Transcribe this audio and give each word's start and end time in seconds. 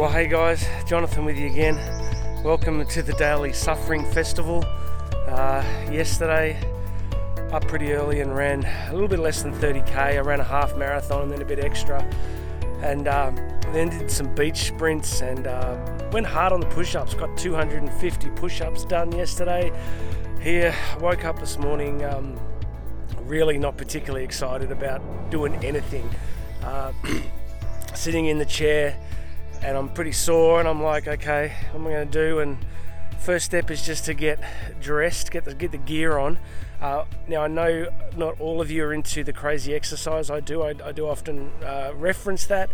Well, 0.00 0.10
hey 0.10 0.28
guys, 0.28 0.66
Jonathan 0.86 1.26
with 1.26 1.36
you 1.36 1.44
again. 1.44 1.76
Welcome 2.42 2.86
to 2.86 3.02
the 3.02 3.12
Daily 3.12 3.52
Suffering 3.52 4.10
Festival. 4.12 4.64
Uh, 5.28 5.62
yesterday, 5.92 6.58
up 7.52 7.68
pretty 7.68 7.92
early 7.92 8.20
and 8.20 8.34
ran 8.34 8.64
a 8.88 8.94
little 8.94 9.08
bit 9.08 9.18
less 9.18 9.42
than 9.42 9.52
30k. 9.52 9.94
I 9.94 10.18
ran 10.20 10.40
a 10.40 10.42
half 10.42 10.74
marathon 10.74 11.24
and 11.24 11.30
then 11.30 11.42
a 11.42 11.44
bit 11.44 11.58
extra, 11.58 12.02
and 12.80 13.08
um, 13.08 13.36
then 13.74 13.90
did 13.90 14.10
some 14.10 14.34
beach 14.34 14.68
sprints 14.68 15.20
and 15.20 15.46
uh, 15.46 15.76
went 16.12 16.24
hard 16.24 16.54
on 16.54 16.60
the 16.60 16.66
push 16.68 16.94
ups. 16.94 17.12
Got 17.12 17.36
250 17.36 18.30
push 18.30 18.62
ups 18.62 18.86
done 18.86 19.12
yesterday. 19.12 19.70
Here, 20.40 20.74
woke 20.98 21.26
up 21.26 21.38
this 21.38 21.58
morning 21.58 22.02
um, 22.06 22.40
really 23.24 23.58
not 23.58 23.76
particularly 23.76 24.24
excited 24.24 24.72
about 24.72 25.02
doing 25.30 25.62
anything. 25.62 26.08
Uh, 26.62 26.94
sitting 27.94 28.28
in 28.28 28.38
the 28.38 28.46
chair 28.46 28.96
and 29.62 29.76
I'm 29.76 29.88
pretty 29.88 30.12
sore 30.12 30.60
and 30.60 30.68
I'm 30.68 30.82
like, 30.82 31.06
okay, 31.06 31.52
what 31.72 31.80
am 31.80 31.86
I 31.86 31.90
going 31.90 32.10
to 32.10 32.28
do? 32.28 32.38
And 32.40 32.58
first 33.18 33.44
step 33.44 33.70
is 33.70 33.84
just 33.84 34.04
to 34.06 34.14
get 34.14 34.42
dressed, 34.80 35.30
get 35.30 35.44
the 35.44 35.54
get 35.54 35.72
the 35.72 35.78
gear 35.78 36.18
on. 36.18 36.38
Uh, 36.80 37.04
now 37.28 37.42
I 37.42 37.48
know 37.48 37.88
not 38.16 38.40
all 38.40 38.60
of 38.60 38.70
you 38.70 38.84
are 38.84 38.92
into 38.92 39.22
the 39.22 39.32
crazy 39.32 39.74
exercise 39.74 40.30
I 40.30 40.40
do. 40.40 40.62
I, 40.62 40.74
I 40.84 40.92
do 40.92 41.06
often 41.06 41.50
uh, 41.62 41.92
reference 41.94 42.46
that, 42.46 42.70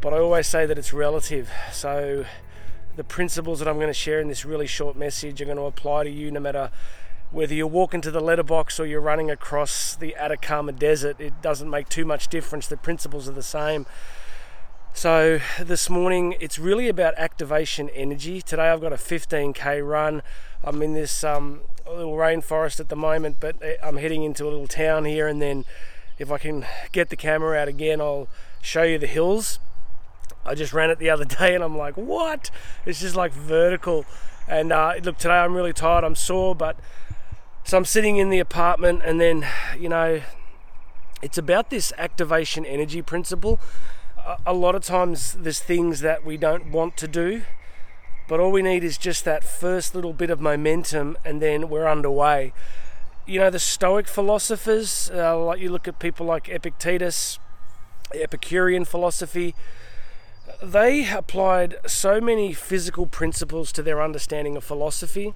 but 0.00 0.14
I 0.14 0.18
always 0.18 0.46
say 0.46 0.64
that 0.64 0.78
it's 0.78 0.92
relative. 0.92 1.50
So 1.72 2.24
the 2.96 3.04
principles 3.04 3.58
that 3.58 3.68
I'm 3.68 3.76
going 3.76 3.88
to 3.88 3.94
share 3.94 4.20
in 4.20 4.28
this 4.28 4.44
really 4.46 4.66
short 4.66 4.96
message 4.96 5.42
are 5.42 5.44
going 5.44 5.58
to 5.58 5.64
apply 5.64 6.04
to 6.04 6.10
you 6.10 6.30
no 6.30 6.40
matter 6.40 6.70
whether 7.30 7.52
you're 7.52 7.66
walking 7.66 8.00
to 8.00 8.10
the 8.10 8.20
letterbox 8.20 8.80
or 8.80 8.86
you're 8.86 9.00
running 9.00 9.30
across 9.30 9.94
the 9.94 10.16
Atacama 10.16 10.72
Desert. 10.72 11.20
It 11.20 11.42
doesn't 11.42 11.68
make 11.68 11.90
too 11.90 12.06
much 12.06 12.28
difference. 12.28 12.66
The 12.68 12.78
principles 12.78 13.28
are 13.28 13.32
the 13.32 13.42
same. 13.42 13.84
So 14.96 15.40
this 15.60 15.90
morning 15.90 16.36
it's 16.40 16.58
really 16.58 16.88
about 16.88 17.12
activation 17.18 17.90
energy. 17.90 18.40
Today 18.40 18.70
I've 18.70 18.80
got 18.80 18.94
a 18.94 18.96
15k 18.96 19.86
run. 19.86 20.22
I'm 20.64 20.80
in 20.80 20.94
this 20.94 21.22
um, 21.22 21.60
little 21.86 22.14
rainforest 22.14 22.80
at 22.80 22.88
the 22.88 22.96
moment, 22.96 23.36
but 23.38 23.56
eh, 23.62 23.74
I'm 23.82 23.98
heading 23.98 24.22
into 24.22 24.44
a 24.44 24.48
little 24.48 24.66
town 24.66 25.04
here, 25.04 25.28
and 25.28 25.42
then 25.42 25.66
if 26.18 26.30
I 26.30 26.38
can 26.38 26.64
get 26.92 27.10
the 27.10 27.16
camera 27.16 27.58
out 27.58 27.68
again, 27.68 28.00
I'll 28.00 28.26
show 28.62 28.84
you 28.84 28.96
the 28.96 29.06
hills. 29.06 29.58
I 30.46 30.54
just 30.54 30.72
ran 30.72 30.88
it 30.88 30.98
the 30.98 31.10
other 31.10 31.24
day, 31.42 31.54
and 31.54 31.62
I'm 31.62 31.76
like, 31.76 31.98
what? 31.98 32.50
It's 32.86 33.00
just 33.00 33.14
like 33.14 33.34
vertical. 33.34 34.06
And 34.48 34.72
uh, 34.72 34.94
look, 35.02 35.18
today 35.18 35.34
I'm 35.34 35.54
really 35.54 35.74
tired. 35.74 36.04
I'm 36.04 36.16
sore, 36.16 36.54
but 36.54 36.74
so 37.64 37.76
I'm 37.76 37.84
sitting 37.84 38.16
in 38.16 38.30
the 38.30 38.38
apartment, 38.38 39.02
and 39.04 39.20
then 39.20 39.46
you 39.78 39.90
know, 39.90 40.22
it's 41.20 41.36
about 41.36 41.68
this 41.68 41.92
activation 41.98 42.64
energy 42.64 43.02
principle 43.02 43.60
a 44.44 44.52
lot 44.52 44.74
of 44.74 44.82
times 44.82 45.34
there's 45.34 45.60
things 45.60 46.00
that 46.00 46.24
we 46.24 46.36
don't 46.36 46.70
want 46.72 46.96
to 46.98 47.08
do, 47.08 47.42
but 48.28 48.40
all 48.40 48.50
we 48.50 48.62
need 48.62 48.82
is 48.82 48.98
just 48.98 49.24
that 49.24 49.44
first 49.44 49.94
little 49.94 50.12
bit 50.12 50.30
of 50.30 50.40
momentum 50.40 51.16
and 51.24 51.40
then 51.40 51.68
we're 51.68 51.86
underway. 51.86 52.52
You 53.26 53.40
know, 53.40 53.50
the 53.50 53.58
Stoic 53.58 54.08
philosophers, 54.08 55.10
uh, 55.12 55.38
like 55.38 55.60
you 55.60 55.70
look 55.70 55.86
at 55.86 55.98
people 55.98 56.26
like 56.26 56.48
Epictetus, 56.48 57.38
Epicurean 58.14 58.84
philosophy, 58.84 59.54
they 60.62 61.08
applied 61.08 61.76
so 61.86 62.20
many 62.20 62.52
physical 62.52 63.06
principles 63.06 63.72
to 63.72 63.82
their 63.82 64.02
understanding 64.02 64.56
of 64.56 64.64
philosophy. 64.64 65.34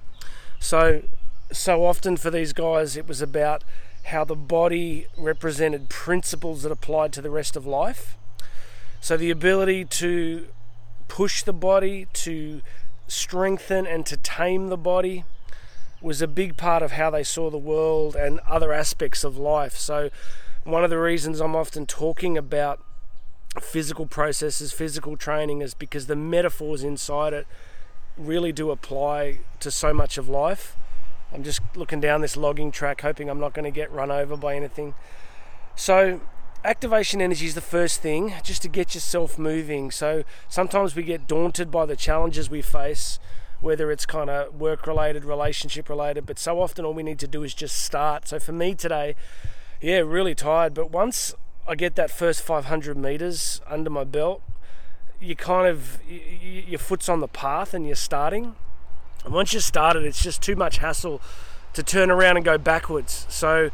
So, 0.59 1.03
so 1.51 1.85
often 1.85 2.17
for 2.17 2.29
these 2.29 2.53
guys, 2.53 2.97
it 2.97 3.07
was 3.07 3.21
about 3.21 3.63
how 4.05 4.23
the 4.23 4.35
body 4.35 5.07
represented 5.17 5.89
principles 5.89 6.63
that 6.63 6.71
applied 6.71 7.13
to 7.13 7.21
the 7.21 7.29
rest 7.29 7.55
of 7.55 7.65
life. 7.65 8.17
So 9.01 9.17
the 9.17 9.31
ability 9.31 9.85
to 9.85 10.47
push 11.07 11.41
the 11.41 11.53
body, 11.53 12.07
to 12.13 12.61
strengthen 13.07 13.85
and 13.85 14.05
to 14.05 14.15
tame 14.15 14.69
the 14.69 14.77
body 14.77 15.25
was 16.01 16.21
a 16.21 16.27
big 16.27 16.55
part 16.55 16.81
of 16.83 16.93
how 16.93 17.09
they 17.09 17.23
saw 17.23 17.49
the 17.49 17.57
world 17.57 18.15
and 18.15 18.39
other 18.41 18.71
aspects 18.71 19.23
of 19.23 19.37
life. 19.37 19.75
So 19.75 20.11
one 20.63 20.83
of 20.83 20.91
the 20.91 20.99
reasons 20.99 21.39
I'm 21.39 21.55
often 21.55 21.87
talking 21.87 22.37
about 22.37 22.79
physical 23.59 24.05
processes, 24.05 24.71
physical 24.71 25.17
training 25.17 25.61
is 25.61 25.73
because 25.73 26.05
the 26.05 26.15
metaphors 26.15 26.83
inside 26.83 27.33
it 27.33 27.47
really 28.17 28.51
do 28.51 28.69
apply 28.69 29.39
to 29.59 29.71
so 29.71 29.93
much 29.93 30.19
of 30.19 30.29
life. 30.29 30.75
I'm 31.33 31.43
just 31.43 31.61
looking 31.75 31.99
down 31.99 32.21
this 32.21 32.37
logging 32.37 32.71
track, 32.71 33.01
hoping 33.01 33.29
I'm 33.29 33.39
not 33.39 33.53
going 33.53 33.65
to 33.65 33.71
get 33.71 33.91
run 33.91 34.11
over 34.11 34.37
by 34.37 34.55
anything. 34.55 34.93
So, 35.75 36.21
activation 36.63 37.21
energy 37.21 37.47
is 37.47 37.55
the 37.55 37.61
first 37.61 38.01
thing 38.01 38.33
just 38.43 38.61
to 38.61 38.67
get 38.67 38.93
yourself 38.93 39.39
moving. 39.39 39.91
So 39.91 40.23
sometimes 40.47 40.95
we 40.95 41.03
get 41.03 41.27
daunted 41.27 41.71
by 41.71 41.85
the 41.85 41.95
challenges 41.95 42.49
we 42.49 42.61
face 42.61 43.19
whether 43.61 43.91
it's 43.91 44.07
kind 44.07 44.27
of 44.27 44.59
work 44.59 44.87
related 44.87 45.23
relationship 45.23 45.87
related 45.87 46.25
but 46.25 46.39
so 46.39 46.59
often 46.59 46.83
all 46.83 46.95
we 46.95 47.03
need 47.03 47.19
to 47.19 47.27
do 47.27 47.43
is 47.43 47.53
just 47.53 47.77
start. 47.77 48.27
So 48.27 48.39
for 48.39 48.51
me 48.51 48.75
today 48.75 49.15
yeah 49.79 49.97
really 49.97 50.35
tired 50.35 50.73
but 50.73 50.91
once 50.91 51.33
i 51.67 51.75
get 51.75 51.95
that 51.95 52.11
first 52.11 52.41
500 52.43 52.97
meters 52.97 53.61
under 53.67 53.89
my 53.89 54.03
belt 54.03 54.41
you 55.19 55.35
kind 55.35 55.67
of 55.67 55.99
you, 56.07 56.63
your 56.67 56.79
foot's 56.79 57.07
on 57.07 57.19
the 57.19 57.27
path 57.27 57.73
and 57.73 57.85
you're 57.85 57.95
starting. 57.95 58.55
And 59.23 59.33
once 59.33 59.53
you're 59.53 59.61
started 59.61 60.03
it's 60.03 60.23
just 60.23 60.41
too 60.41 60.55
much 60.55 60.79
hassle 60.79 61.21
to 61.73 61.83
turn 61.83 62.09
around 62.09 62.37
and 62.37 62.45
go 62.45 62.57
backwards. 62.57 63.25
So 63.29 63.69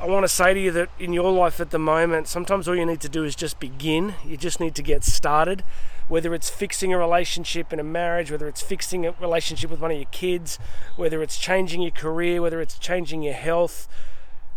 I 0.00 0.06
want 0.06 0.22
to 0.22 0.28
say 0.28 0.54
to 0.54 0.60
you 0.60 0.70
that 0.72 0.90
in 1.00 1.12
your 1.12 1.32
life 1.32 1.58
at 1.58 1.70
the 1.70 1.78
moment, 1.78 2.28
sometimes 2.28 2.68
all 2.68 2.76
you 2.76 2.86
need 2.86 3.00
to 3.00 3.08
do 3.08 3.24
is 3.24 3.34
just 3.34 3.58
begin. 3.58 4.14
You 4.24 4.36
just 4.36 4.60
need 4.60 4.76
to 4.76 4.82
get 4.82 5.02
started. 5.02 5.64
Whether 6.06 6.34
it's 6.34 6.48
fixing 6.48 6.92
a 6.92 6.98
relationship 6.98 7.72
in 7.72 7.80
a 7.80 7.84
marriage, 7.84 8.30
whether 8.30 8.46
it's 8.46 8.62
fixing 8.62 9.04
a 9.04 9.12
relationship 9.20 9.70
with 9.70 9.80
one 9.80 9.90
of 9.90 9.96
your 9.96 10.06
kids, 10.12 10.60
whether 10.94 11.20
it's 11.20 11.36
changing 11.36 11.82
your 11.82 11.90
career, 11.90 12.40
whether 12.40 12.60
it's 12.60 12.78
changing 12.78 13.24
your 13.24 13.34
health. 13.34 13.88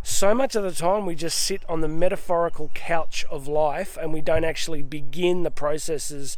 So 0.04 0.36
much 0.36 0.56
of 0.56 0.62
the 0.62 0.72
time, 0.72 1.08
we 1.08 1.16
just 1.16 1.40
sit 1.40 1.64
on 1.68 1.82
the 1.82 1.88
metaphorical 1.88 2.70
couch 2.76 3.26
of 3.32 3.48
life 3.48 3.98
and 3.98 4.14
we 4.14 4.22
don't 4.22 4.44
actually 4.44 4.84
begin 4.84 5.42
the 5.42 5.52
processes 5.52 6.38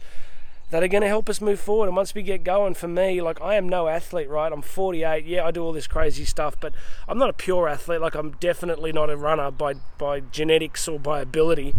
that 0.73 0.81
are 0.81 0.87
going 0.87 1.03
to 1.03 1.07
help 1.07 1.29
us 1.29 1.39
move 1.39 1.59
forward. 1.59 1.85
And 1.85 1.95
once 1.95 2.15
we 2.15 2.23
get 2.23 2.43
going, 2.43 2.73
for 2.73 2.87
me, 2.87 3.21
like 3.21 3.39
I 3.39 3.53
am 3.53 3.69
no 3.69 3.87
athlete, 3.87 4.27
right? 4.27 4.51
I'm 4.51 4.63
48. 4.63 5.23
Yeah, 5.23 5.45
I 5.45 5.51
do 5.51 5.63
all 5.63 5.71
this 5.71 5.85
crazy 5.85 6.25
stuff, 6.25 6.55
but 6.59 6.73
I'm 7.07 7.19
not 7.19 7.29
a 7.29 7.33
pure 7.33 7.69
athlete. 7.69 8.01
Like 8.01 8.15
I'm 8.15 8.31
definitely 8.39 8.91
not 8.91 9.11
a 9.11 9.15
runner 9.15 9.51
by 9.51 9.75
by 9.99 10.21
genetics 10.21 10.87
or 10.87 10.99
by 10.99 11.21
ability. 11.21 11.75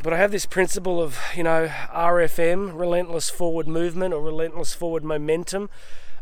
But 0.00 0.12
I 0.12 0.18
have 0.18 0.30
this 0.30 0.46
principle 0.46 1.02
of, 1.02 1.18
you 1.34 1.42
know, 1.42 1.66
RFM, 1.92 2.78
relentless 2.78 3.30
forward 3.30 3.66
movement 3.66 4.14
or 4.14 4.22
relentless 4.22 4.74
forward 4.74 5.02
momentum. 5.02 5.68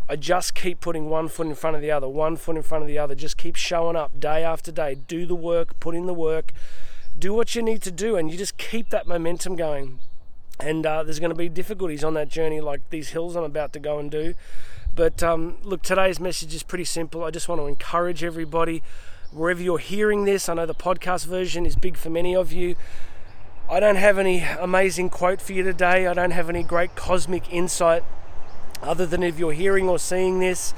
I 0.08 0.16
just 0.16 0.54
keep 0.54 0.80
putting 0.80 1.10
one 1.10 1.28
foot 1.28 1.46
in 1.46 1.54
front 1.54 1.76
of 1.76 1.82
the 1.82 1.90
other, 1.90 2.08
one 2.08 2.36
foot 2.36 2.56
in 2.56 2.62
front 2.62 2.84
of 2.84 2.88
the 2.88 2.96
other. 2.96 3.14
Just 3.14 3.36
keep 3.36 3.56
showing 3.56 3.96
up 3.96 4.18
day 4.18 4.42
after 4.42 4.72
day. 4.72 4.94
Do 4.94 5.26
the 5.26 5.34
work, 5.34 5.78
put 5.78 5.94
in 5.94 6.06
the 6.06 6.14
work, 6.14 6.54
do 7.18 7.34
what 7.34 7.54
you 7.54 7.60
need 7.60 7.82
to 7.82 7.90
do, 7.90 8.16
and 8.16 8.30
you 8.30 8.38
just 8.38 8.56
keep 8.56 8.88
that 8.88 9.06
momentum 9.06 9.56
going 9.56 10.00
and 10.62 10.84
uh, 10.86 11.02
there's 11.02 11.18
going 11.18 11.30
to 11.30 11.36
be 11.36 11.48
difficulties 11.48 12.04
on 12.04 12.14
that 12.14 12.28
journey, 12.28 12.60
like 12.60 12.88
these 12.90 13.10
hills 13.10 13.36
I'm 13.36 13.44
about 13.44 13.72
to 13.74 13.78
go 13.78 13.98
and 13.98 14.10
do. 14.10 14.34
But 14.94 15.22
um, 15.22 15.56
look, 15.62 15.82
today's 15.82 16.20
message 16.20 16.54
is 16.54 16.62
pretty 16.62 16.84
simple. 16.84 17.24
I 17.24 17.30
just 17.30 17.48
want 17.48 17.60
to 17.60 17.66
encourage 17.66 18.24
everybody, 18.24 18.82
wherever 19.32 19.62
you're 19.62 19.78
hearing 19.78 20.24
this. 20.24 20.48
I 20.48 20.54
know 20.54 20.66
the 20.66 20.74
podcast 20.74 21.26
version 21.26 21.64
is 21.64 21.76
big 21.76 21.96
for 21.96 22.10
many 22.10 22.34
of 22.34 22.52
you. 22.52 22.76
I 23.70 23.78
don't 23.78 23.96
have 23.96 24.18
any 24.18 24.40
amazing 24.42 25.10
quote 25.10 25.40
for 25.40 25.52
you 25.52 25.62
today. 25.62 26.08
I 26.08 26.14
don't 26.14 26.32
have 26.32 26.48
any 26.48 26.64
great 26.64 26.96
cosmic 26.96 27.52
insight, 27.52 28.02
other 28.82 29.06
than 29.06 29.22
if 29.22 29.38
you're 29.38 29.52
hearing 29.52 29.88
or 29.88 29.98
seeing 29.98 30.40
this, 30.40 30.74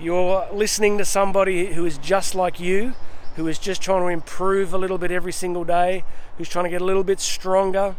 you're 0.00 0.48
listening 0.52 0.98
to 0.98 1.04
somebody 1.04 1.74
who 1.74 1.84
is 1.84 1.98
just 1.98 2.34
like 2.34 2.58
you, 2.58 2.94
who 3.36 3.46
is 3.46 3.58
just 3.58 3.80
trying 3.80 4.02
to 4.02 4.08
improve 4.08 4.74
a 4.74 4.78
little 4.78 4.98
bit 4.98 5.12
every 5.12 5.32
single 5.32 5.62
day, 5.62 6.02
who's 6.38 6.48
trying 6.48 6.64
to 6.64 6.70
get 6.70 6.82
a 6.82 6.84
little 6.84 7.04
bit 7.04 7.20
stronger, 7.20 7.94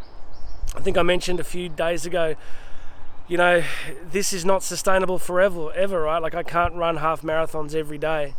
I 0.75 0.79
think 0.79 0.97
I 0.97 1.03
mentioned 1.03 1.39
a 1.39 1.43
few 1.43 1.69
days 1.69 2.05
ago, 2.05 2.35
you 3.27 3.37
know, 3.37 3.63
this 4.11 4.33
is 4.33 4.43
not 4.43 4.63
sustainable 4.63 5.19
forever, 5.19 5.71
ever, 5.73 6.01
right? 6.01 6.21
Like 6.21 6.35
I 6.35 6.43
can't 6.43 6.73
run 6.73 6.97
half 6.97 7.21
marathons 7.21 7.75
every 7.75 7.97
day. 7.97 8.33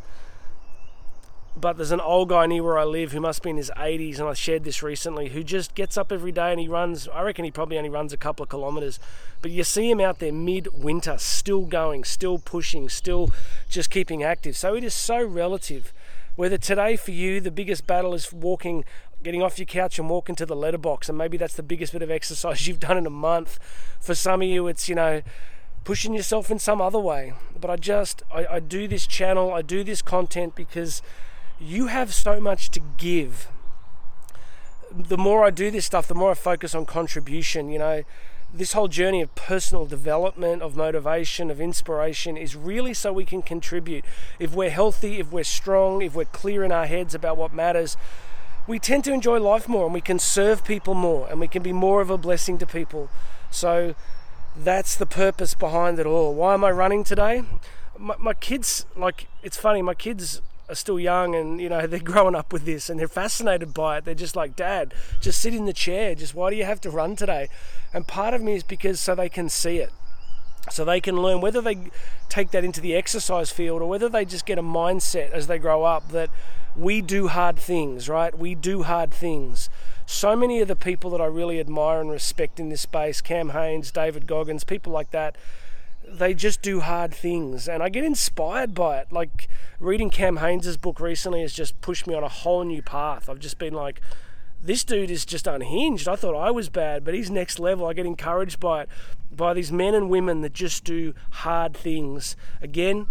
But 1.57 1.77
there's 1.77 1.93
an 1.93 2.01
old 2.01 2.31
guy 2.31 2.47
near 2.47 2.65
where 2.65 2.77
I 2.77 2.83
live 2.83 3.13
who 3.13 3.21
must 3.21 3.45
be 3.45 3.51
in 3.51 3.57
his 3.57 3.71
80s, 3.77 4.19
and 4.19 4.29
I 4.29 4.35
shared 4.35 4.65
this 4.65 4.83
recently, 4.83 5.29
who 5.29 5.45
just 5.45 5.77
gets 5.77 5.97
up 5.97 6.11
every 6.11 6.33
day 6.33 6.51
and 6.51 6.59
he 6.59 6.67
runs. 6.67 7.07
I 7.07 7.23
reckon 7.23 7.45
he 7.45 7.53
probably 7.53 7.79
only 7.79 7.91
runs 7.91 8.13
a 8.13 8.17
couple 8.17 8.43
of 8.43 8.49
kilometers, 8.49 8.99
but 9.41 9.53
you 9.53 9.63
see 9.63 9.89
him 9.89 10.01
out 10.01 10.19
there 10.19 10.33
mid-winter, 10.33 11.17
still 11.19 11.65
going, 11.65 12.03
still 12.03 12.39
pushing, 12.39 12.89
still 12.89 13.31
just 13.69 13.89
keeping 13.89 14.25
active. 14.25 14.57
So 14.57 14.75
it 14.75 14.83
is 14.83 14.95
so 14.95 15.25
relative. 15.25 15.93
Whether 16.35 16.59
today 16.59 16.97
for 16.97 17.13
you 17.13 17.41
the 17.41 17.53
biggest 17.53 17.87
battle 17.87 18.13
is 18.13 18.33
walking 18.33 18.85
getting 19.25 19.43
off 19.43 19.59
your 19.59 19.67
couch 19.67 19.99
and 19.99 20.09
walking 20.09 20.37
to 20.37 20.47
the 20.47 20.55
letterbox, 20.55 21.09
and 21.09 21.19
maybe 21.19 21.37
that's 21.37 21.55
the 21.55 21.63
biggest 21.63 21.93
bit 21.93 22.03
of 22.03 22.11
exercise 22.11 22.67
you've 22.69 22.81
done 22.81 22.99
in 22.99 23.07
a 23.07 23.11
month. 23.11 23.59
For 24.01 24.15
some 24.15 24.43
of 24.43 24.49
you, 24.49 24.69
it's, 24.69 24.89
you 24.89 24.95
know, 24.95 25.23
pushing 25.83 26.15
yourself 26.15 26.51
in 26.51 26.59
some 26.59 26.81
other 26.81 26.99
way. 26.99 27.33
But 27.61 27.71
I 27.71 27.77
just, 27.77 28.23
I, 28.33 28.47
I 28.47 28.61
do 28.61 28.87
this 28.87 29.07
channel, 29.07 29.53
I 29.53 29.63
do 29.63 29.83
this 29.83 30.03
content 30.03 30.55
because 30.55 31.03
you 31.59 31.87
have 31.89 32.15
so 32.15 32.41
much 32.41 32.71
to 32.71 32.81
give. 32.99 33.49
the 34.97 35.19
more 35.19 35.45
I 35.45 35.51
do 35.51 35.71
this 35.73 35.87
stuff, 35.87 36.07
the 36.07 36.15
more 36.15 36.31
I 36.31 36.35
focus 36.35 36.75
on 36.75 36.87
contribution. 36.87 37.69
You 37.69 37.79
know, 37.79 38.05
this 38.53 38.73
whole 38.73 38.87
journey 38.87 39.21
of 39.21 39.35
personal 39.35 39.85
development, 39.87 40.63
of 40.63 40.77
motivation, 40.77 41.51
of 41.51 41.61
inspiration 41.61 42.37
is 42.37 42.55
really 42.55 42.95
so 42.95 43.13
we 43.13 43.25
can 43.25 43.43
contribute. 43.43 44.05
If 44.39 44.55
we're 44.55 44.71
healthy, 44.71 45.19
if 45.19 45.33
we're 45.33 45.45
strong, 45.45 46.03
if 46.03 46.15
we're 46.15 46.25
clear 46.27 46.63
in 46.63 46.71
our 46.71 46.87
heads 46.87 47.15
about 47.15 47.37
what 47.37 47.53
matters, 47.53 47.97
we 48.67 48.79
tend 48.79 49.05
to 49.05 49.13
enjoy 49.13 49.39
life 49.39 49.69
more 49.69 49.85
and 49.85 49.95
we 49.95 50.01
can 50.01 50.19
serve 50.19 50.65
people 50.65 50.95
more 50.95 51.29
and 51.29 51.39
we 51.41 51.49
can 51.49 51.63
be 51.63 51.73
more 51.73 52.01
of 52.01 52.11
a 52.11 52.17
blessing 52.17 52.59
to 52.59 52.67
people. 52.67 53.11
So 53.51 53.95
that's 54.57 54.97
the 54.97 55.07
purpose 55.07 55.55
behind 55.55 55.99
it 55.99 56.07
all. 56.07 56.35
Why 56.35 56.55
am 56.55 56.65
I 56.65 56.71
running 56.71 57.05
today? 57.05 57.43
My, 57.99 58.15
my 58.19 58.35
kids, 58.35 58.87
like, 58.97 59.29
it's 59.43 59.57
funny, 59.57 59.83
my 59.83 59.95
kids 59.95 60.41
are 60.69 60.75
still 60.75 60.99
young 60.99 61.35
and 61.35 61.61
you 61.61 61.69
know 61.69 61.87
they're 61.87 62.01
growing 62.01 62.35
up 62.35 62.53
with 62.53 62.65
this 62.65 62.89
and 62.89 62.99
they're 62.99 63.09
fascinated 63.09 63.75
by 63.75 63.99
it 63.99 64.05
they're 64.05 64.15
just 64.15 64.35
like 64.35 64.57
dad 64.57 64.95
just 65.21 65.41
sit 65.41 65.55
in 65.55 65.67
the 65.67 65.73
chair 65.73 66.15
just 66.15 66.35
why 66.35 66.51
do 66.51 66.57
you 66.57 66.65
have 66.65 66.81
to 66.81 66.91
run 66.91 67.15
today 67.15 67.49
and 67.93 68.07
part 68.07 68.33
of 68.33 68.43
me 68.43 68.55
is 68.55 68.63
because 68.63 68.99
so 68.99 69.15
they 69.15 69.29
can 69.29 69.49
see 69.49 69.77
it 69.79 69.93
so 70.71 70.85
they 70.85 71.01
can 71.01 71.21
learn 71.21 71.41
whether 71.41 71.61
they 71.61 71.91
take 72.29 72.51
that 72.51 72.65
into 72.65 72.81
the 72.81 72.95
exercise 72.95 73.51
field 73.51 73.83
or 73.83 73.89
whether 73.89 74.09
they 74.09 74.25
just 74.25 74.47
get 74.47 74.59
a 74.59 74.63
mindset 74.63 75.31
as 75.31 75.47
they 75.47 75.59
grow 75.59 75.85
up 75.85 76.11
that 76.11 76.31
we 76.77 77.01
do 77.01 77.29
hard 77.29 77.57
things 77.57 78.09
right 78.09 78.39
we 78.39 78.55
do 78.55 78.83
hard 78.83 79.13
things 79.13 79.69
so 80.07 80.37
many 80.37 80.61
of 80.61 80.69
the 80.69 80.77
people 80.77 81.11
that 81.11 81.21
I 81.21 81.27
really 81.27 81.61
admire 81.61 82.01
and 82.01 82.11
respect 82.11 82.59
in 82.59 82.69
this 82.69 82.83
space 82.83 83.21
Cam 83.21 83.51
Hanes 83.51 83.91
David 83.91 84.27
Goggins 84.27 84.65
people 84.65 84.93
like 84.93 85.11
that 85.11 85.37
they 86.07 86.35
just 86.35 86.63
do 86.63 86.81
hard 86.81 87.15
things 87.15 87.69
and 87.69 87.83
I 87.83 87.89
get 87.89 88.05
inspired 88.05 88.75
by 88.75 88.99
it. 88.99 89.13
Like 89.13 89.49
reading 89.81 90.11
Cam 90.11 90.39
Hanes' 90.39 90.77
book 90.77 91.01
recently 91.01 91.41
has 91.41 91.53
just 91.53 91.81
pushed 91.81 92.07
me 92.07 92.15
on 92.15 92.23
a 92.23 92.29
whole 92.29 92.65
new 92.65 92.83
path. 92.83 93.29
I've 93.29 93.41
just 93.41 93.59
been 93.59 93.75
like, 93.75 94.01
this 94.65 94.83
dude 94.83 95.11
is 95.11 95.27
just 95.27 95.47
unhinged. 95.47 96.09
I 96.09 96.17
thought 96.17 96.35
I 96.35 96.51
was 96.51 96.69
bad, 96.71 97.05
but 97.05 97.13
he's 97.13 97.31
next 97.31 97.59
level. 97.59 97.87
I 97.87 97.93
get 97.93 98.07
encouraged 98.07 98.59
by 98.59 98.83
it, 98.83 98.89
by 99.31 99.53
these 99.53 99.71
men 99.71 99.95
and 99.95 100.09
women 100.09 100.41
that 100.41 100.55
just 100.55 100.85
do 100.85 101.15
hard 101.31 101.77
things. 101.77 102.35
Again, 102.63 103.07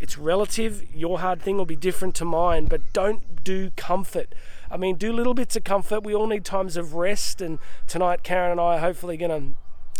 it's 0.00 0.16
relative. 0.16 0.82
Your 0.94 1.18
hard 1.18 1.42
thing 1.42 1.58
will 1.58 1.66
be 1.66 1.76
different 1.76 2.14
to 2.16 2.24
mine, 2.24 2.66
but 2.66 2.80
don't 2.92 3.44
do 3.44 3.70
comfort. 3.76 4.34
I 4.70 4.78
mean, 4.78 4.96
do 4.96 5.12
little 5.12 5.34
bits 5.34 5.56
of 5.56 5.64
comfort. 5.64 6.02
We 6.02 6.14
all 6.14 6.26
need 6.26 6.44
times 6.44 6.76
of 6.76 6.94
rest, 6.94 7.42
and 7.42 7.58
tonight, 7.86 8.22
Karen 8.22 8.52
and 8.52 8.60
I 8.60 8.76
are 8.76 8.80
hopefully 8.80 9.16
going 9.16 9.30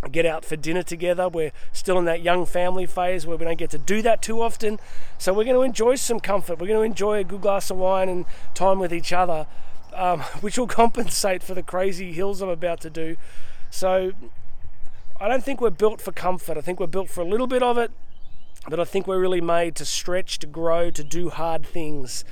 to 0.02 0.08
get 0.08 0.26
out 0.26 0.44
for 0.44 0.56
dinner 0.56 0.82
together. 0.82 1.28
We're 1.28 1.52
still 1.72 1.98
in 1.98 2.04
that 2.06 2.22
young 2.22 2.46
family 2.46 2.86
phase 2.86 3.26
where 3.26 3.36
we 3.36 3.44
don't 3.44 3.58
get 3.58 3.70
to 3.70 3.78
do 3.78 4.02
that 4.02 4.22
too 4.22 4.42
often. 4.42 4.80
So 5.18 5.32
we're 5.32 5.44
going 5.44 5.56
to 5.56 5.62
enjoy 5.62 5.96
some 5.96 6.20
comfort. 6.20 6.60
We're 6.60 6.66
going 6.66 6.80
to 6.80 6.84
enjoy 6.84 7.20
a 7.20 7.24
good 7.24 7.40
glass 7.40 7.70
of 7.70 7.76
wine 7.76 8.08
and 8.08 8.26
time 8.54 8.78
with 8.78 8.92
each 8.92 9.12
other, 9.12 9.46
um, 9.94 10.20
which 10.40 10.58
will 10.58 10.66
compensate 10.66 11.42
for 11.42 11.54
the 11.54 11.62
crazy 11.62 12.12
hills 12.12 12.40
I'm 12.40 12.48
about 12.48 12.80
to 12.82 12.90
do. 12.90 13.16
So 13.70 14.12
I 15.20 15.28
don't 15.28 15.44
think 15.44 15.60
we're 15.60 15.70
built 15.70 16.00
for 16.00 16.12
comfort. 16.12 16.56
I 16.56 16.60
think 16.60 16.80
we're 16.80 16.86
built 16.86 17.08
for 17.08 17.20
a 17.20 17.26
little 17.26 17.46
bit 17.46 17.62
of 17.62 17.78
it, 17.78 17.90
but 18.68 18.80
I 18.80 18.84
think 18.84 19.06
we're 19.06 19.20
really 19.20 19.40
made 19.40 19.74
to 19.76 19.84
stretch, 19.84 20.38
to 20.40 20.46
grow, 20.46 20.90
to 20.90 21.04
do 21.04 21.30
hard 21.30 21.66
things. 21.66 22.24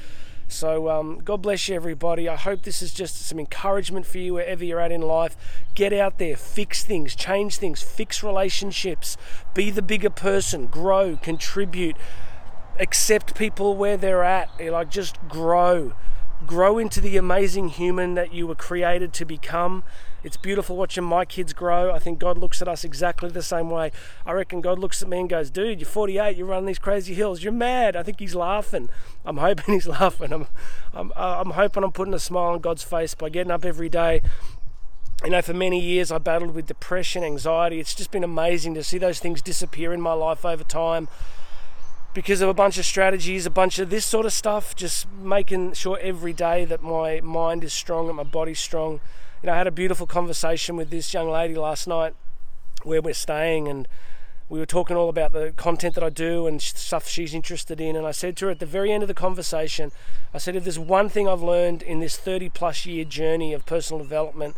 So, 0.52 0.90
um, 0.90 1.18
God 1.24 1.40
bless 1.40 1.68
you, 1.68 1.74
everybody. 1.74 2.28
I 2.28 2.36
hope 2.36 2.62
this 2.62 2.82
is 2.82 2.92
just 2.92 3.26
some 3.26 3.38
encouragement 3.38 4.04
for 4.04 4.18
you 4.18 4.34
wherever 4.34 4.62
you're 4.62 4.80
at 4.80 4.92
in 4.92 5.00
life. 5.00 5.34
Get 5.74 5.94
out 5.94 6.18
there, 6.18 6.36
fix 6.36 6.84
things, 6.84 7.16
change 7.16 7.56
things, 7.56 7.82
fix 7.82 8.22
relationships, 8.22 9.16
be 9.54 9.70
the 9.70 9.80
bigger 9.80 10.10
person, 10.10 10.66
grow, 10.66 11.16
contribute, 11.16 11.96
accept 12.78 13.34
people 13.34 13.76
where 13.76 13.96
they're 13.96 14.24
at. 14.24 14.50
Like, 14.60 14.90
just 14.90 15.16
grow. 15.26 15.94
Grow 16.46 16.78
into 16.78 17.00
the 17.00 17.16
amazing 17.16 17.68
human 17.70 18.14
that 18.14 18.32
you 18.32 18.46
were 18.46 18.54
created 18.54 19.12
to 19.14 19.24
become 19.24 19.84
it's 20.24 20.36
beautiful 20.36 20.76
watching 20.76 21.02
my 21.02 21.24
kids 21.24 21.52
grow. 21.52 21.92
I 21.92 21.98
think 21.98 22.20
God 22.20 22.38
looks 22.38 22.62
at 22.62 22.68
us 22.68 22.84
exactly 22.84 23.28
the 23.28 23.42
same 23.42 23.70
way. 23.70 23.90
I 24.24 24.32
reckon 24.32 24.60
God 24.60 24.78
looks 24.78 25.02
at 25.02 25.08
me 25.08 25.18
and 25.20 25.28
goes, 25.28 25.50
Dude, 25.50 25.80
you're 25.80 25.88
48, 25.88 26.36
you're 26.36 26.46
running 26.46 26.66
these 26.66 26.78
crazy 26.78 27.14
hills, 27.14 27.42
you're 27.42 27.52
mad. 27.52 27.96
I 27.96 28.02
think 28.02 28.20
He's 28.20 28.34
laughing. 28.34 28.88
I'm 29.24 29.38
hoping 29.38 29.74
He's 29.74 29.88
laughing. 29.88 30.32
I'm, 30.32 30.46
I'm, 30.94 31.10
uh, 31.16 31.42
I'm 31.44 31.50
hoping 31.50 31.82
I'm 31.82 31.92
putting 31.92 32.14
a 32.14 32.20
smile 32.20 32.52
on 32.52 32.60
God's 32.60 32.84
face 32.84 33.14
by 33.14 33.30
getting 33.30 33.50
up 33.50 33.64
every 33.64 33.88
day 33.88 34.22
you 35.24 35.30
know, 35.30 35.40
for 35.40 35.54
many 35.54 35.80
years 35.80 36.10
I 36.10 36.18
battled 36.18 36.52
with 36.52 36.66
depression, 36.66 37.22
anxiety. 37.22 37.78
It's 37.78 37.94
just 37.94 38.10
been 38.10 38.24
amazing 38.24 38.74
to 38.74 38.82
see 38.82 38.98
those 38.98 39.20
things 39.20 39.40
disappear 39.40 39.92
in 39.92 40.00
my 40.00 40.14
life 40.14 40.44
over 40.44 40.64
time 40.64 41.06
because 42.14 42.40
of 42.40 42.48
a 42.48 42.54
bunch 42.54 42.78
of 42.78 42.84
strategies, 42.84 43.46
a 43.46 43.50
bunch 43.50 43.78
of 43.78 43.90
this 43.90 44.04
sort 44.04 44.26
of 44.26 44.32
stuff, 44.32 44.76
just 44.76 45.10
making 45.12 45.72
sure 45.72 45.98
every 46.00 46.32
day 46.32 46.64
that 46.64 46.82
my 46.82 47.20
mind 47.20 47.64
is 47.64 47.72
strong 47.72 48.08
and 48.08 48.16
my 48.16 48.22
body's 48.22 48.60
strong 48.60 49.00
you 49.42 49.48
know, 49.48 49.54
I 49.54 49.56
had 49.56 49.66
a 49.66 49.72
beautiful 49.72 50.06
conversation 50.06 50.76
with 50.76 50.90
this 50.90 51.12
young 51.12 51.28
lady 51.28 51.56
last 51.56 51.88
night 51.88 52.14
where 52.84 53.02
we're 53.02 53.12
staying 53.12 53.66
and 53.66 53.88
we 54.48 54.60
were 54.60 54.66
talking 54.66 54.96
all 54.96 55.08
about 55.08 55.32
the 55.32 55.52
content 55.56 55.96
that 55.96 56.04
I 56.04 56.10
do 56.10 56.46
and 56.46 56.62
stuff 56.62 57.08
she's 57.08 57.34
interested 57.34 57.80
in. 57.80 57.96
And 57.96 58.06
I 58.06 58.12
said 58.12 58.36
to 58.36 58.44
her 58.46 58.50
at 58.52 58.60
the 58.60 58.66
very 58.66 58.92
end 58.92 59.02
of 59.02 59.08
the 59.08 59.14
conversation, 59.14 59.90
I 60.32 60.38
said, 60.38 60.54
if 60.54 60.62
there's 60.62 60.78
one 60.78 61.08
thing 61.08 61.28
I've 61.28 61.42
learned 61.42 61.82
in 61.82 61.98
this 61.98 62.16
30 62.16 62.50
plus 62.50 62.86
year 62.86 63.04
journey 63.04 63.52
of 63.52 63.66
personal 63.66 64.00
development, 64.00 64.56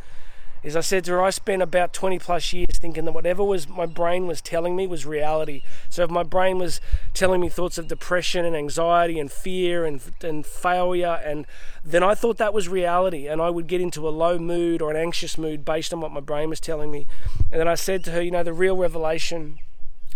is 0.65 0.77
I 0.77 0.81
said 0.81 1.05
to 1.05 1.13
her, 1.13 1.23
I 1.23 1.29
spent 1.29 1.61
about 1.61 1.93
20 1.93 2.19
plus 2.19 2.53
years 2.55 2.79
thinking 2.79 3.05
that 3.05 3.13
whatever 3.13 3.45
was 3.45 3.69
my 3.69 3.85
brain 3.85 4.27
was 4.27 4.41
telling 4.41 4.75
me 4.75 4.87
was 4.87 5.05
reality. 5.05 5.63
So 5.91 6.05
if 6.05 6.11
my 6.11 6.23
brain 6.23 6.59
was 6.59 6.81
telling 7.13 7.43
me 7.43 7.51
thoughts 7.51 7.77
of 7.77 7.87
depression 7.87 8.47
and 8.47 8.57
anxiety 8.57 9.21
and 9.21 9.31
fear 9.31 9.85
and, 9.85 10.01
and 10.23 10.45
failure, 10.47 11.21
and 11.23 11.47
then 11.85 12.03
I 12.03 12.15
thought 12.15 12.39
that 12.39 12.55
was 12.55 12.67
reality, 12.67 13.29
and 13.29 13.43
I 13.43 13.51
would 13.51 13.67
get 13.67 13.83
into 13.83 14.09
a 14.09 14.11
low 14.11 14.39
mood 14.39 14.81
or 14.81 14.91
an 14.91 14.97
anxious 14.97 15.37
mood 15.37 15.67
based 15.67 15.93
on 15.93 16.01
what 16.01 16.13
my 16.13 16.21
brain 16.21 16.49
was 16.49 16.61
telling 16.61 16.91
me. 16.91 17.07
And 17.53 17.61
then 17.61 17.69
I 17.69 17.75
said 17.75 18.03
to 18.05 18.13
her, 18.13 18.23
you 18.23 18.31
know, 18.31 18.43
the 18.43 18.55
real 18.55 18.77
revelation 18.77 19.59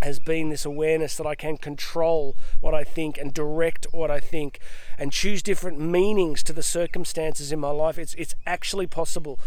has 0.01 0.19
been 0.19 0.49
this 0.49 0.65
awareness 0.65 1.17
that 1.17 1.27
I 1.27 1.35
can 1.35 1.59
control 1.59 2.37
what 2.61 2.73
I 2.73 2.85
think 2.85 3.19
and 3.19 3.35
direct 3.35 3.87
what 3.91 4.11
I 4.11 4.21
think 4.21 4.61
and 4.97 5.13
choose 5.13 5.43
different 5.43 5.79
meanings 5.79 6.43
to 6.45 6.53
the 6.55 6.63
circumstances 6.63 7.53
in 7.53 7.59
my 7.59 7.71
life. 7.71 7.99
It's, 7.99 8.15
it's 8.15 8.35
actually 8.47 8.87
possible. 8.87 9.39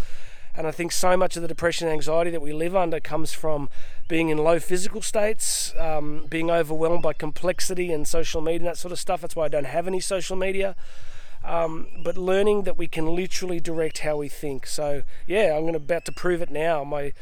And 0.56 0.68
I 0.68 0.71
think 0.71 0.92
so 0.92 1.15
much 1.15 1.36
of 1.36 1.42
the 1.42 1.48
depression 1.48 1.88
and 1.88 1.94
anxiety 1.94 2.30
that 2.31 2.42
we 2.42 2.51
live 2.51 2.75
under 2.75 3.00
comes 3.00 3.31
from 3.31 3.69
being 4.07 4.30
in 4.30 4.38
low 4.38 4.59
physical 4.59 5.01
states, 5.01 5.74
um, 5.77 6.25
being 6.30 6.51
overwhelmed 6.51 7.01
by 7.01 7.13
complexity 7.13 7.94
and 7.94 8.07
social 8.07 8.42
media 8.42 8.59
and 8.59 8.68
that 8.68 8.77
sort 8.77 8.92
of 8.92 9.00
stuff. 9.00 9.21
That's 9.21 9.36
why 9.36 9.45
I 9.45 9.48
don't 9.48 9.65
have 9.65 9.88
any 9.88 10.01
social 10.01 10.36
media. 10.36 10.75
Um, 11.44 11.88
but 12.03 12.18
learning 12.18 12.63
that 12.63 12.77
we 12.77 12.87
can 12.87 13.16
literally 13.16 13.59
direct 13.59 13.99
how 13.99 14.18
we 14.18 14.30
think. 14.30 14.68
So 14.68 15.04
yeah, 15.26 15.54
I'm 15.56 15.61
going 15.61 15.73
to 15.73 15.78
about 15.78 16.06
to 16.06 16.11
prove 16.11 16.42
it 16.42 16.52
now. 16.52 16.83
My 16.83 17.14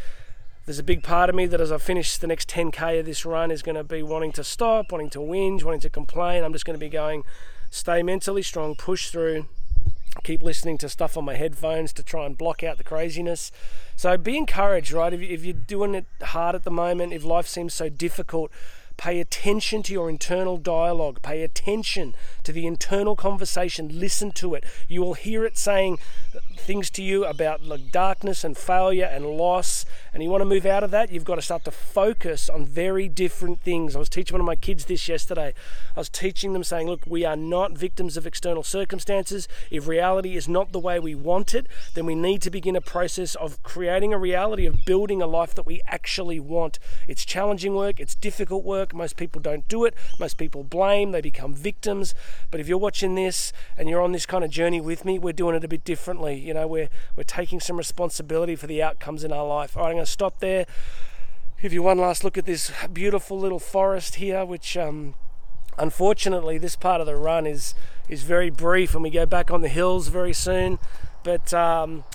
there's 0.65 0.79
a 0.79 0.83
big 0.83 1.01
part 1.01 1.29
of 1.29 1.35
me 1.35 1.47
that 1.47 1.59
as 1.59 1.71
I 1.71 1.79
finish 1.79 2.17
the 2.17 2.27
next 2.27 2.47
10k 2.49 2.99
of 2.99 3.05
this 3.07 3.25
run 3.25 3.49
is 3.49 3.63
going 3.63 3.75
to 3.75 3.83
be 3.83 4.03
wanting 4.03 4.31
to 4.33 4.43
stop, 4.43 4.91
wanting 4.91 5.09
to 5.11 5.19
whinge, 5.19 5.63
wanting 5.63 5.79
to 5.79 5.89
complain. 5.89 6.43
I'm 6.43 6.53
just 6.53 6.63
going 6.63 6.75
to 6.77 6.79
be 6.79 6.89
going, 6.89 7.23
stay 7.71 8.03
mentally 8.03 8.43
strong, 8.43 8.75
push 8.75 9.09
through, 9.09 9.47
keep 10.23 10.41
listening 10.41 10.77
to 10.79 10.89
stuff 10.89 11.17
on 11.17 11.25
my 11.25 11.35
headphones 11.35 11.93
to 11.93 12.03
try 12.03 12.25
and 12.25 12.37
block 12.37 12.63
out 12.63 12.77
the 12.77 12.83
craziness. 12.83 13.51
So 13.95 14.17
be 14.17 14.37
encouraged, 14.37 14.91
right? 14.91 15.13
If, 15.13 15.21
if 15.21 15.43
you're 15.43 15.53
doing 15.53 15.95
it 15.95 16.05
hard 16.21 16.55
at 16.55 16.63
the 16.63 16.71
moment, 16.71 17.13
if 17.13 17.23
life 17.23 17.47
seems 17.47 17.73
so 17.73 17.89
difficult, 17.89 18.51
Pay 18.99 19.21
attention 19.21 19.81
to 19.83 19.93
your 19.93 20.09
internal 20.09 20.57
dialogue. 20.57 21.21
Pay 21.21 21.41
attention 21.41 22.13
to 22.43 22.51
the 22.51 22.67
internal 22.67 23.15
conversation. 23.15 23.97
Listen 23.97 24.33
to 24.33 24.55
it. 24.55 24.65
You 24.89 24.99
will 24.99 25.13
hear 25.13 25.45
it 25.45 25.57
saying 25.57 25.99
things 26.57 26.89
to 26.89 27.01
you 27.01 27.23
about 27.23 27.63
like 27.63 27.93
darkness 27.93 28.43
and 28.43 28.57
failure 28.57 29.05
and 29.05 29.25
loss. 29.25 29.85
And 30.13 30.21
you 30.21 30.29
want 30.29 30.41
to 30.41 30.45
move 30.45 30.65
out 30.65 30.83
of 30.83 30.91
that, 30.91 31.13
you've 31.13 31.23
got 31.23 31.35
to 31.35 31.41
start 31.41 31.63
to 31.63 31.71
focus 31.71 32.49
on 32.49 32.65
very 32.65 33.07
different 33.07 33.61
things. 33.61 33.95
I 33.95 33.99
was 33.99 34.09
teaching 34.09 34.33
one 34.33 34.41
of 34.41 34.45
my 34.45 34.57
kids 34.57 34.83
this 34.83 35.07
yesterday. 35.07 35.53
I 35.95 35.99
was 36.01 36.09
teaching 36.09 36.51
them 36.51 36.65
saying, 36.65 36.89
look, 36.89 37.05
we 37.07 37.23
are 37.23 37.37
not 37.37 37.77
victims 37.77 38.17
of 38.17 38.27
external 38.27 38.63
circumstances. 38.63 39.47
If 39.71 39.87
reality 39.87 40.35
is 40.35 40.49
not 40.49 40.73
the 40.73 40.79
way 40.79 40.99
we 40.99 41.15
want 41.15 41.55
it, 41.55 41.67
then 41.93 42.05
we 42.05 42.15
need 42.15 42.41
to 42.41 42.51
begin 42.51 42.75
a 42.75 42.81
process 42.81 43.35
of 43.35 43.63
creating 43.63 44.13
a 44.13 44.19
reality 44.19 44.65
of 44.65 44.83
building 44.83 45.21
a 45.21 45.27
life 45.27 45.55
that 45.55 45.65
we 45.65 45.79
actually 45.87 46.41
want. 46.41 46.79
It's 47.07 47.23
challenging 47.23 47.75
work, 47.75 48.01
it's 48.01 48.13
difficult 48.13 48.65
work 48.65 48.88
work. 48.89 48.97
Most 48.97 49.17
people 49.17 49.41
don't 49.41 49.67
do 49.67 49.85
it. 49.85 49.93
Most 50.19 50.37
people 50.37 50.63
blame, 50.63 51.11
they 51.11 51.21
become 51.21 51.53
victims. 51.53 52.13
But 52.51 52.59
if 52.59 52.67
you're 52.67 52.77
watching 52.77 53.15
this 53.15 53.53
and 53.77 53.89
you're 53.89 54.01
on 54.01 54.11
this 54.11 54.25
kind 54.25 54.43
of 54.43 54.51
journey 54.51 54.81
with 54.81 55.05
me, 55.05 55.19
we're 55.19 55.33
doing 55.33 55.55
it 55.55 55.63
a 55.63 55.67
bit 55.67 55.83
differently. 55.83 56.37
You 56.39 56.53
know, 56.53 56.67
we're, 56.67 56.89
we're 57.15 57.23
taking 57.23 57.59
some 57.59 57.77
responsibility 57.77 58.55
for 58.55 58.67
the 58.67 58.83
outcomes 58.83 59.23
in 59.23 59.31
our 59.31 59.47
life. 59.47 59.77
All 59.77 59.83
right, 59.83 59.89
I'm 59.89 59.95
going 59.95 60.05
to 60.05 60.11
stop 60.11 60.39
there. 60.39 60.65
Give 61.61 61.73
you 61.73 61.83
one 61.83 61.97
last 61.97 62.23
look 62.23 62.37
at 62.37 62.45
this 62.45 62.71
beautiful 62.91 63.37
little 63.37 63.59
forest 63.59 64.15
here, 64.15 64.45
which 64.45 64.77
um, 64.77 65.15
unfortunately 65.77 66.57
this 66.57 66.77
part 66.77 67.01
of 67.01 67.07
the 67.07 67.15
run 67.15 67.45
is 67.45 67.75
is 68.07 68.23
very 68.23 68.49
brief, 68.49 68.95
and 68.95 69.03
we 69.03 69.09
go 69.09 69.25
back 69.25 69.51
on 69.51 69.61
the 69.61 69.67
hills 69.67 70.07
very 70.07 70.33
soon. 70.33 70.79
But 71.21 71.53
um, 71.53 72.05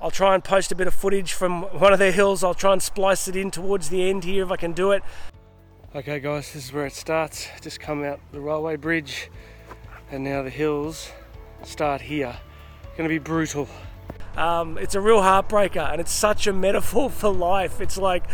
I'll 0.00 0.12
try 0.12 0.34
and 0.34 0.44
post 0.44 0.70
a 0.70 0.76
bit 0.76 0.86
of 0.86 0.94
footage 0.94 1.32
from 1.32 1.62
one 1.62 1.92
of 1.92 1.98
their 1.98 2.12
hills. 2.12 2.44
I'll 2.44 2.54
try 2.54 2.72
and 2.72 2.80
splice 2.80 3.26
it 3.26 3.34
in 3.34 3.50
towards 3.50 3.88
the 3.88 4.08
end 4.08 4.24
here 4.24 4.44
if 4.44 4.50
I 4.50 4.56
can 4.56 4.72
do 4.72 4.92
it. 4.92 5.02
Okay 5.96 6.18
guys, 6.18 6.52
this 6.52 6.64
is 6.64 6.72
where 6.72 6.86
it 6.86 6.92
starts. 6.92 7.46
Just 7.60 7.78
come 7.78 8.02
out 8.02 8.18
the 8.32 8.40
railway 8.40 8.74
bridge 8.74 9.30
and 10.10 10.24
now 10.24 10.42
the 10.42 10.50
hills 10.50 11.12
start 11.62 12.00
here. 12.00 12.36
Gonna 12.96 13.08
be 13.08 13.20
brutal. 13.20 13.68
Um, 14.36 14.76
it's 14.76 14.96
a 14.96 15.00
real 15.00 15.20
heartbreaker, 15.20 15.92
and 15.92 16.00
it's 16.00 16.10
such 16.10 16.48
a 16.48 16.52
metaphor 16.52 17.10
for 17.10 17.32
life. 17.32 17.80
It's 17.80 17.96
like 17.96 18.24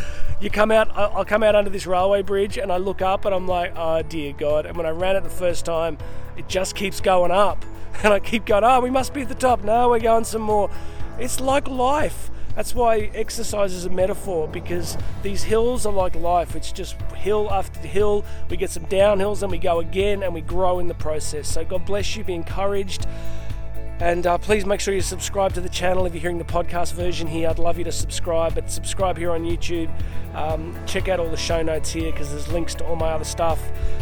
you 0.41 0.49
come 0.49 0.71
out, 0.71 0.91
I'll 0.97 1.27
come 1.27 1.43
out 1.43 1.55
under 1.55 1.69
this 1.69 1.87
railway 1.87 2.23
bridge, 2.23 2.57
and 2.57 2.73
I 2.73 2.79
look 2.79 3.03
up, 3.03 3.27
and 3.27 3.35
I'm 3.35 3.47
like, 3.47 3.75
oh 3.77 4.01
dear 4.01 4.33
God. 4.33 4.65
And 4.65 4.75
when 4.75 4.87
I 4.87 4.91
ran 4.91 5.17
it 5.17 5.23
the 5.23 5.29
first 5.29 5.67
time, 5.67 5.99
it 6.39 6.49
just 6.49 6.75
keeps 6.75 7.03
going 7.03 7.31
up, 7.31 7.63
and 8.03 8.15
I 8.15 8.21
keep 8.21 8.47
going, 8.47 8.65
oh, 8.65 8.81
we 8.81 8.89
must 8.89 9.13
be 9.13 9.21
at 9.21 9.29
the 9.29 9.35
top. 9.35 9.65
No, 9.65 9.91
we're 9.91 10.01
going 10.01 10.25
some 10.25 10.41
more. 10.41 10.71
It's 11.19 11.41
like 11.41 11.69
life. 11.69 12.31
That's 12.55 12.75
why 12.75 13.11
exercise 13.15 13.73
is 13.73 13.85
a 13.85 13.91
metaphor 13.91 14.49
because 14.49 14.99
these 15.23 15.43
hills 15.43 15.87
are 15.87 15.93
like 15.93 16.15
life. 16.17 16.57
It's 16.57 16.73
just 16.73 17.01
hill 17.15 17.49
after 17.51 17.81
hill. 17.81 18.25
We 18.49 18.57
get 18.57 18.71
some 18.71 18.87
downhills 18.87 19.43
and 19.43 19.51
we 19.51 19.59
go 19.59 19.81
again 19.81 20.23
and 20.23 20.35
we 20.35 20.41
grow 20.41 20.79
in 20.79 20.89
the 20.89 20.95
process. 20.95 21.49
So 21.49 21.65
God 21.65 21.85
bless 21.87 22.17
you. 22.17 22.25
Be 22.25 22.35
encouraged. 22.35 23.07
And 24.01 24.27
uh, 24.27 24.39
please 24.39 24.65
make 24.65 24.81
sure 24.81 24.95
you 24.95 25.03
subscribe 25.03 25.53
to 25.53 25.61
the 25.61 25.69
channel 25.69 26.07
if 26.07 26.15
you're 26.15 26.23
hearing 26.23 26.39
the 26.39 26.45
podcast 26.45 26.95
version 26.95 27.29
here. 27.29 27.51
I'd 27.51 27.59
love 27.59 27.77
you 27.77 27.85
to 27.85 27.93
subscribe, 27.93 28.55
but 28.55 28.71
subscribe 28.71 29.19
here 29.19 29.31
on 29.31 29.45
YouTube. 29.45 29.91
Um, 30.35 30.75
check 30.87 31.09
out 31.09 31.21
all 31.21 31.29
the 31.29 31.37
show 31.37 31.61
notes 31.61 31.93
here 31.93 32.11
because 32.11 32.31
there's 32.31 32.51
links 32.51 32.75
to 32.77 32.87
all 32.87 32.97
my 32.97 33.11
other 33.11 33.25
stuff. 33.25 33.61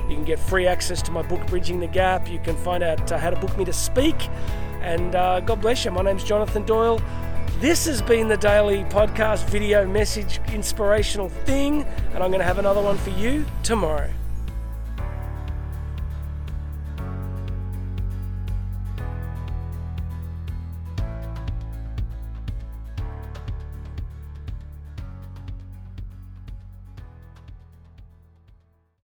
You 0.08 0.14
can 0.14 0.24
get 0.24 0.38
free 0.38 0.68
access 0.68 1.02
to 1.02 1.10
my 1.10 1.22
book, 1.22 1.44
Bridging 1.48 1.80
the 1.80 1.88
Gap. 1.88 2.30
You 2.30 2.38
can 2.38 2.56
find 2.56 2.84
out 2.84 3.10
uh, 3.10 3.18
how 3.18 3.30
to 3.30 3.36
book 3.40 3.58
me 3.58 3.64
to 3.64 3.72
speak. 3.72 4.14
And 4.82 5.16
uh, 5.16 5.40
God 5.40 5.60
bless 5.60 5.84
you. 5.84 5.90
My 5.90 6.02
name's 6.02 6.22
Jonathan 6.22 6.64
Doyle. 6.64 7.00
This 7.60 7.86
has 7.86 8.00
been 8.00 8.28
the 8.28 8.36
daily 8.36 8.84
podcast 8.84 9.48
video 9.50 9.84
message 9.84 10.38
inspirational 10.52 11.28
thing, 11.28 11.82
and 12.14 12.22
I'm 12.22 12.30
going 12.30 12.38
to 12.38 12.44
have 12.44 12.60
another 12.60 12.80
one 12.80 12.96
for 12.96 13.10
you 13.10 13.44
tomorrow. 13.64 14.12